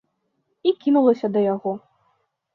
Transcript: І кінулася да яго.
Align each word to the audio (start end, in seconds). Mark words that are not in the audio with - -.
І 0.69 0.73
кінулася 0.85 1.31
да 1.37 1.45
яго. 1.53 1.77